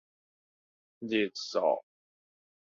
[1.11, 1.83] 日素